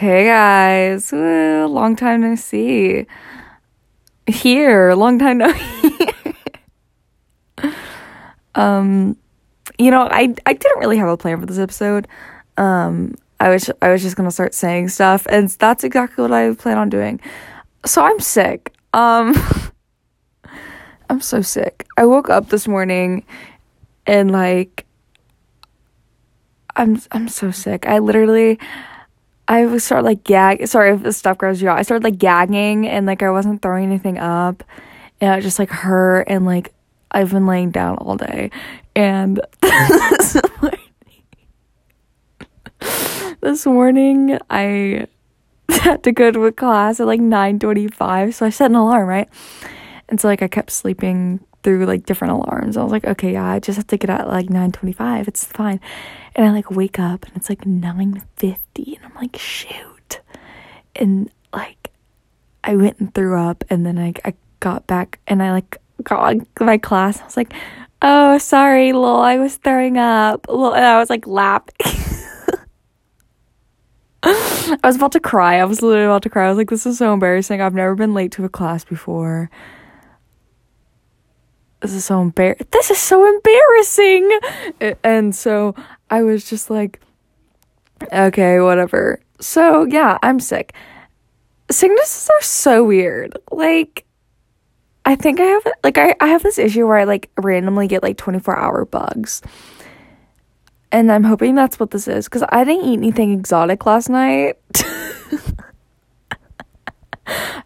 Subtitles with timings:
[0.00, 3.04] Hey guys, long time no see.
[4.26, 5.52] Here, long time no
[8.54, 9.18] um,
[9.76, 12.08] you know, I I didn't really have a plan for this episode.
[12.56, 16.54] Um, I was I was just gonna start saying stuff, and that's exactly what I
[16.54, 17.20] plan on doing.
[17.84, 18.72] So I'm sick.
[18.94, 19.34] Um,
[21.10, 21.86] I'm so sick.
[21.98, 23.26] I woke up this morning,
[24.06, 24.86] and like,
[26.74, 27.86] I'm I'm so sick.
[27.86, 28.58] I literally.
[29.50, 30.68] I was start like gag.
[30.68, 31.76] Sorry if this stuff grows you out.
[31.76, 34.62] I started like gagging and like I wasn't throwing anything up,
[35.20, 36.72] and I just like hurt and like
[37.10, 38.52] I've been laying down all day,
[38.94, 40.80] and this morning,
[43.40, 45.08] this morning I
[45.68, 48.36] had to go to a class at like nine twenty five.
[48.36, 49.28] So I set an alarm right,
[50.08, 52.76] and so like I kept sleeping through like different alarms.
[52.76, 54.92] I was like, okay, yeah, I just have to get out at like nine twenty
[54.92, 55.28] five.
[55.28, 55.80] It's fine.
[56.34, 60.20] And I like wake up and it's like nine fifty, and I'm like, shoot,
[60.96, 61.90] and like
[62.64, 66.36] I went and threw up, and then I I got back and I like got
[66.60, 67.20] my class.
[67.20, 67.52] I was like,
[68.02, 70.46] oh, sorry, lol, I was throwing up.
[70.48, 71.74] Lol, and I was like laughing.
[74.22, 75.58] I was about to cry.
[75.58, 76.46] I was literally about to cry.
[76.46, 77.60] I was like, this is so embarrassing.
[77.60, 79.50] I've never been late to a class before.
[81.80, 82.56] This is so embar.
[82.70, 84.38] This is so embarrassing.
[85.02, 85.74] And so
[86.10, 87.00] I was just like,
[88.12, 89.20] okay, whatever.
[89.40, 90.74] So yeah, I'm sick.
[91.70, 93.36] Sicknesses are so weird.
[93.50, 94.04] Like,
[95.04, 98.02] I think I have like I, I have this issue where I like randomly get
[98.02, 99.40] like 24 hour bugs.
[100.92, 104.58] And I'm hoping that's what this is because I didn't eat anything exotic last night.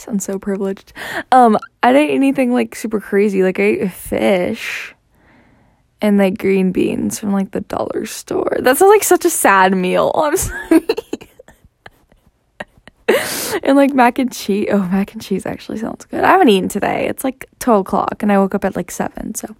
[0.00, 0.94] I sound so privileged.
[1.30, 3.42] Um, I didn't eat anything like super crazy.
[3.42, 4.94] Like I ate fish
[6.00, 8.56] and like green beans from like the dollar store.
[8.60, 10.10] That sounds like such a sad meal.
[10.16, 10.86] I'm sorry.
[13.62, 14.68] and like mac and cheese.
[14.70, 16.24] Oh, mac and cheese actually sounds good.
[16.24, 17.06] I haven't eaten today.
[17.06, 19.34] It's like 12 o'clock and I woke up at like 7.
[19.34, 19.54] So,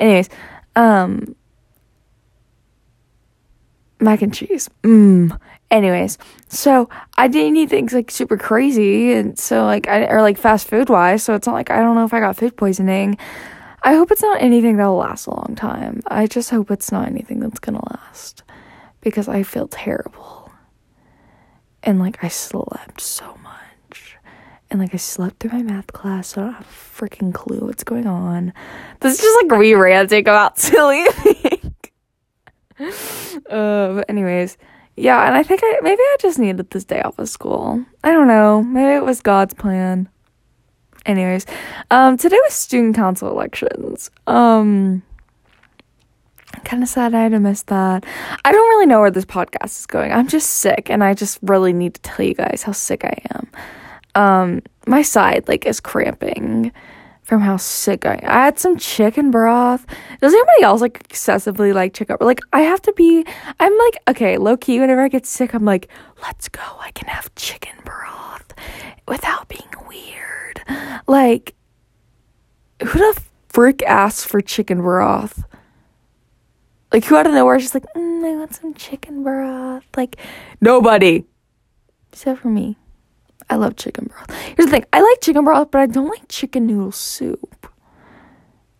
[0.00, 0.30] anyways,
[0.76, 1.36] um,
[4.04, 4.68] mac and cheese.
[4.82, 5.38] Mmm.
[5.70, 10.38] Anyways, so I didn't eat things like super crazy, and so like I or like
[10.38, 11.24] fast food wise.
[11.24, 13.18] So it's not like I don't know if I got food poisoning.
[13.82, 16.00] I hope it's not anything that'll last a long time.
[16.06, 18.42] I just hope it's not anything that's gonna last
[19.00, 20.50] because I feel terrible.
[21.82, 24.16] And like I slept so much.
[24.70, 27.60] And like I slept through my math class, so I don't have a freaking clue
[27.66, 28.52] what's going on.
[29.00, 31.04] This is just like re ranting about silly.
[33.50, 34.56] uh, but anyways,
[34.96, 37.84] yeah, and I think I maybe I just needed this day off of school.
[38.02, 38.62] I don't know.
[38.62, 40.08] Maybe it was God's plan.
[41.06, 41.46] Anyways,
[41.90, 44.10] um, today was student council elections.
[44.26, 45.02] Um,
[46.64, 48.04] kind of sad I had to miss that.
[48.44, 50.12] I don't really know where this podcast is going.
[50.12, 53.20] I'm just sick, and I just really need to tell you guys how sick I
[53.34, 53.50] am.
[54.14, 56.72] Um, my side like is cramping
[57.24, 58.20] from how sick I.
[58.22, 59.84] I had some chicken broth.
[60.20, 62.18] Does anybody else like excessively like chicken?
[62.20, 63.24] Like I have to be.
[63.58, 64.78] I'm like okay, low key.
[64.78, 65.88] Whenever I get sick, I'm like,
[66.22, 66.62] let's go.
[66.78, 68.52] I can have chicken broth
[69.08, 70.62] without being weird.
[71.06, 71.54] Like,
[72.80, 75.44] who the frick asks for chicken broth?
[76.92, 79.84] Like who out of nowhere is just like, mm, I want some chicken broth.
[79.96, 80.16] Like
[80.60, 81.24] nobody,
[82.12, 82.76] except for me.
[83.50, 84.30] I love chicken broth.
[84.56, 87.68] Here's the thing: I like chicken broth, but I don't like chicken noodle soup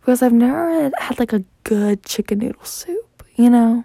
[0.01, 3.25] because I've never had like a good chicken noodle soup.
[3.37, 3.85] You know.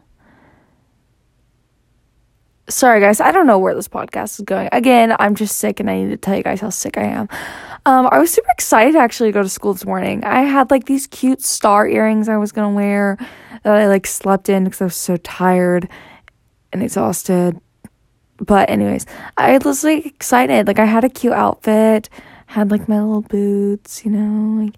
[2.70, 3.20] Sorry, guys.
[3.20, 4.70] I don't know where this podcast is going.
[4.72, 7.28] Again, I'm just sick, and I need to tell you guys how sick I am.
[7.88, 10.24] Um, I was super excited to actually go to school this morning.
[10.24, 13.18] I had like these cute star earrings I was gonna wear
[13.64, 15.90] that I like slept in because I was so tired
[16.72, 17.60] and exhausted.
[18.42, 19.06] But anyways,
[19.38, 20.68] I was like excited.
[20.68, 22.10] Like I had a cute outfit,
[22.48, 24.76] had like my little boots, you know, like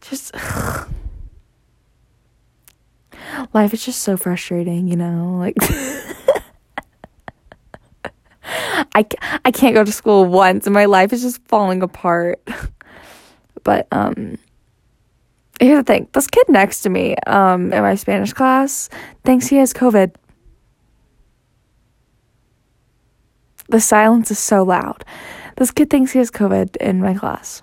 [0.00, 0.34] just
[3.54, 5.56] life is just so frustrating, you know, like
[8.94, 9.06] I,
[9.44, 12.46] I can't go to school once and my life is just falling apart.
[13.64, 14.38] but um
[15.60, 16.08] here's the thing.
[16.12, 18.90] This kid next to me um in my Spanish class
[19.24, 20.14] thinks he has COVID.
[23.72, 25.02] The silence is so loud.
[25.56, 27.62] This kid thinks he has COVID in my class.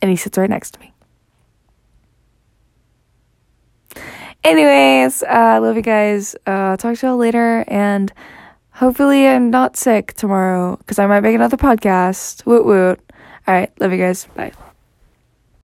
[0.00, 0.94] And he sits right next to me.
[4.44, 6.34] Anyways, I uh, love you guys.
[6.46, 8.10] Uh, talk to y'all later, and
[8.70, 12.46] hopefully I'm not sick tomorrow because I might make another podcast.
[12.46, 12.98] Woot woot.
[13.46, 14.24] All right, love you guys.
[14.34, 14.52] Bye.